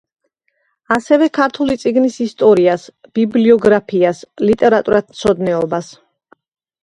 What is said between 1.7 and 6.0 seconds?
წიგნის ისტორიას, ბიბლიოგრაფიას, ლიტერატურათმცოდნეობას.